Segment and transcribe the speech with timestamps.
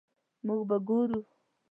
[0.45, 1.19] مونږ به ګورو